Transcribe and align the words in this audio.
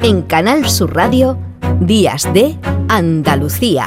en 0.00 0.22
Canal 0.22 0.68
Sur 0.68 0.94
Radio, 0.94 1.38
Días 1.80 2.32
de 2.32 2.56
Andalucía, 2.88 3.86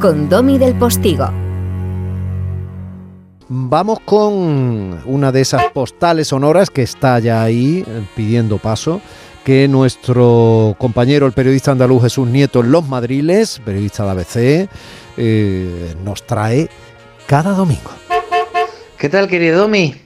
con 0.00 0.28
Domi 0.28 0.58
del 0.58 0.74
Postigo. 0.74 1.30
Vamos 3.48 4.00
con 4.00 5.00
una 5.04 5.30
de 5.30 5.40
esas 5.40 5.70
postales 5.72 6.28
sonoras 6.28 6.70
que 6.70 6.82
está 6.82 7.18
ya 7.20 7.42
ahí 7.42 7.84
eh, 7.86 8.02
pidiendo 8.16 8.58
paso, 8.58 9.00
que 9.44 9.68
nuestro 9.68 10.74
compañero, 10.78 11.26
el 11.26 11.32
periodista 11.32 11.70
andaluz 11.70 12.02
Jesús 12.02 12.26
Nieto 12.26 12.60
en 12.60 12.72
Los 12.72 12.88
Madriles, 12.88 13.60
periodista 13.64 14.04
de 14.04 14.10
ABC, 14.10 14.68
eh, 15.16 15.94
nos 16.04 16.26
trae 16.26 16.68
cada 17.26 17.52
domingo. 17.52 17.90
¿Qué 18.98 19.08
tal, 19.08 19.28
querido 19.28 19.60
Domi? 19.60 20.05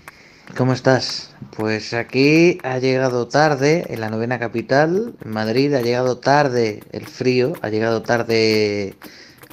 ¿Cómo 0.57 0.73
estás? 0.73 1.31
Pues 1.57 1.95
aquí 1.95 2.59
ha 2.65 2.79
llegado 2.79 3.29
tarde, 3.29 3.85
en 3.89 4.01
la 4.01 4.11
novena 4.11 4.39
capital, 4.39 5.15
Madrid, 5.25 5.75
ha 5.75 5.81
llegado 5.81 6.19
tarde 6.19 6.83
el 6.93 7.07
frío, 7.07 7.53
ha 7.63 7.69
llegado 7.69 8.03
tarde 8.03 8.97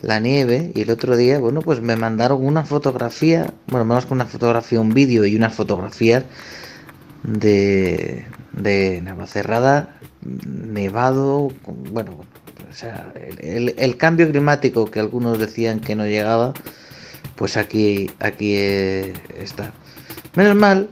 la 0.02 0.20
nieve 0.20 0.71
y 0.76 0.81
el 0.81 0.90
otro 0.90 1.16
día, 1.16 1.40
bueno, 1.40 1.62
pues 1.62 1.81
me 1.81 1.95
mandaron 1.95 2.45
una 2.45 2.63
fotografía, 2.66 3.54
bueno, 3.68 3.85
menos 3.85 4.05
que 4.05 4.13
una 4.13 4.26
fotografía, 4.26 4.81
un 4.81 4.94
vídeo 4.94 5.26
y 5.26 5.35
unas 5.35 5.54
fotografías 5.54 6.23
de, 7.23 8.26
de 8.54 9.02
Navacerrada, 9.02 9.98
nevado, 10.21 11.49
bueno, 11.91 12.26
o 12.70 12.73
sea, 12.73 13.13
el, 13.40 13.98
cambio 13.98 14.29
climático 14.29 14.90
que 14.90 14.99
algunos 14.99 15.40
decían 15.40 15.79
que 15.79 15.95
no 15.95 16.05
llegaba, 16.05 16.54
pues 17.35 17.55
aquí, 17.57 18.12
aquí 18.20 18.54
eh, 18.55 19.13
está. 19.38 19.73
Menos 20.38 20.55
mal 20.55 20.88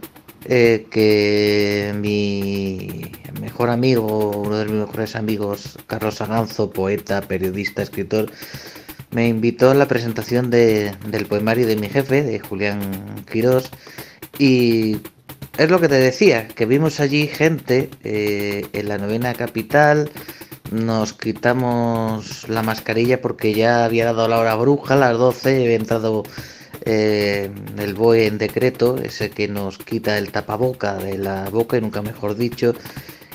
eh, 0.46 0.88
que 0.90 1.94
mi 2.02 3.12
mejor 3.40 3.70
amigo, 3.70 4.42
uno 4.42 4.58
de 4.58 4.66
mis 4.66 4.74
mejores 4.74 5.16
amigos, 5.16 5.78
Carlos 5.86 6.20
Aganzo, 6.20 6.72
poeta, 6.72 7.22
periodista, 7.22 7.84
escritor, 7.84 8.32
me 9.12 9.28
invitó 9.28 9.70
a 9.70 9.76
la 9.76 9.88
presentación 9.88 10.50
del 10.50 11.28
poemario 11.30 11.68
de 11.68 11.76
mi 11.76 11.90
jefe, 11.90 12.24
de 12.24 12.40
Julián 12.40 13.24
Quirós, 13.32 13.70
y 14.40 14.98
es 15.60 15.70
lo 15.70 15.80
que 15.80 15.90
te 15.90 16.00
decía, 16.00 16.48
que 16.48 16.66
vimos 16.66 17.00
allí 17.00 17.28
gente 17.28 17.92
eh, 18.04 18.66
en 18.74 18.90
la 18.90 18.98
novena 18.98 19.36
capital, 19.36 20.10
nos 20.72 21.14
quitamos 21.14 22.50
la 22.50 22.64
mascarilla 22.64 23.22
porque 23.22 23.54
ya 23.54 23.86
había 23.86 24.06
dado 24.06 24.28
la 24.28 24.40
hora 24.40 24.56
bruja, 24.56 24.96
las 24.96 25.16
12, 25.20 25.66
había 25.66 25.76
entrado 25.76 26.24
eh, 26.86 27.50
el 27.78 27.94
BOE 27.94 28.28
en 28.28 28.38
decreto, 28.38 28.98
ese 28.98 29.30
que 29.30 29.48
nos 29.48 29.78
quita 29.78 30.18
el 30.18 30.32
tapaboca 30.32 30.96
de 30.96 31.18
la 31.18 31.50
boca, 31.50 31.78
y 31.78 31.82
nunca 31.82 32.02
mejor 32.02 32.36
dicho, 32.36 32.74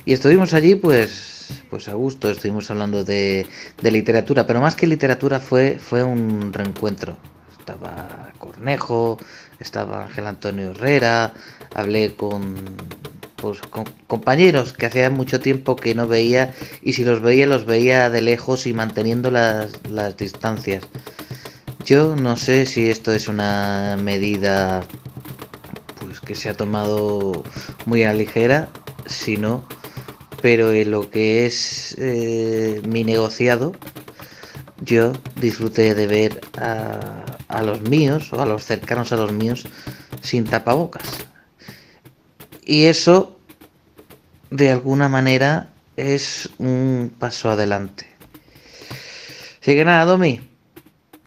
y 0.04 0.12
estuvimos 0.12 0.54
allí 0.54 0.76
pues 0.76 1.30
pues 1.68 1.88
a 1.88 1.94
gusto, 1.94 2.30
estuvimos 2.30 2.70
hablando 2.70 3.04
de, 3.04 3.46
literatura, 3.82 4.46
pero 4.46 4.60
más 4.60 4.74
que 4.76 4.86
literatura 4.86 5.40
fue, 5.40 5.78
fue 5.78 6.02
un 6.02 6.52
reencuentro. 6.52 7.16
Estaba 7.58 8.32
Cornejo, 8.38 9.18
estaba 9.58 10.04
Ángel 10.04 10.26
Antonio 10.26 10.70
Herrera, 10.70 11.32
hablé 11.74 12.14
con, 12.14 12.56
pues, 13.36 13.60
con 13.60 13.84
compañeros 14.06 14.72
que 14.72 14.86
hacía 14.86 15.10
mucho 15.10 15.40
tiempo 15.40 15.76
que 15.76 15.94
no 15.94 16.08
veía 16.08 16.54
y 16.82 16.94
si 16.94 17.04
los 17.04 17.20
veía 17.20 17.46
los 17.46 17.66
veía 17.66 18.10
de 18.10 18.22
lejos 18.22 18.66
y 18.66 18.72
manteniendo 18.72 19.30
las, 19.30 19.72
las 19.88 20.16
distancias. 20.16 20.84
Yo 21.84 22.14
no 22.14 22.36
sé 22.36 22.66
si 22.66 22.90
esto 22.90 23.12
es 23.12 23.26
una 23.26 23.96
medida 24.00 24.84
pues 25.98 26.20
que 26.20 26.34
se 26.34 26.48
ha 26.48 26.56
tomado 26.56 27.42
muy 27.86 28.04
a 28.04 28.12
ligera, 28.12 28.68
si 29.06 29.36
no, 29.36 29.64
pero 30.42 30.72
en 30.72 30.90
lo 30.90 31.10
que 31.10 31.46
es 31.46 31.96
eh, 31.98 32.80
mi 32.86 33.04
negociado, 33.04 33.72
yo 34.80 35.12
disfruté 35.36 35.94
de 35.94 36.06
ver 36.06 36.40
a, 36.58 37.62
los 37.62 37.80
míos 37.82 38.32
o 38.32 38.40
a 38.40 38.46
los 38.46 38.64
cercanos 38.64 39.12
a 39.12 39.16
los 39.16 39.32
míos 39.32 39.64
sin 40.22 40.44
tapabocas. 40.44 41.26
Y 42.64 42.84
eso, 42.84 43.38
de 44.50 44.70
alguna 44.70 45.08
manera, 45.08 45.70
es 45.96 46.48
un 46.58 47.12
paso 47.18 47.50
adelante. 47.50 48.06
Así 49.60 49.74
que 49.74 49.84
nada, 49.84 50.04
Domi, 50.04 50.49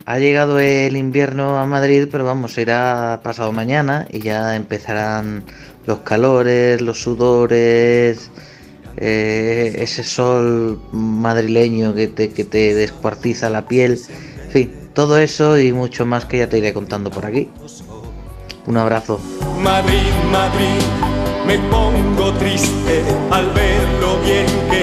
ha 0.06 0.20
llegado 0.20 0.60
el 0.60 0.98
invierno 0.98 1.58
a 1.58 1.66
Madrid, 1.66 2.08
pero 2.12 2.26
vamos, 2.26 2.58
irá 2.58 3.22
pasado 3.24 3.52
mañana 3.52 4.08
y 4.12 4.20
ya 4.20 4.56
empezarán 4.56 5.44
los 5.86 6.00
calores, 6.00 6.82
los 6.82 7.02
sudores, 7.02 8.30
eh, 8.98 9.76
ese 9.80 10.04
sol 10.04 10.80
madrileño 10.92 11.94
que 11.94 12.08
te, 12.08 12.32
que 12.32 12.44
te 12.44 12.76
descuartiza 12.76 13.50
la 13.50 13.68
piel, 13.68 14.00
en 14.46 14.52
fin, 14.52 14.74
todo 14.94 15.18
eso 15.18 15.58
y 15.58 15.72
mucho 15.72 16.06
más 16.06 16.26
que 16.26 16.40
ya 16.40 16.50
te 16.50 16.58
iré 16.58 16.74
contando 16.74 17.10
por 17.10 17.26
aquí. 17.26 17.50
Un 18.66 18.78
abrazo. 18.78 19.20
Madrid, 19.62 20.12
Madrid, 20.32 20.82
me 21.46 21.58
pongo 21.70 22.32
triste 22.34 23.04
al 23.32 23.50
ver 23.52 23.88
lo 24.00 24.20
bien 24.22 24.46
que 24.70 24.83